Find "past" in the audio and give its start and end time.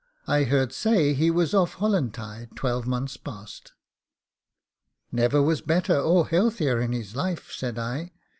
3.23-3.73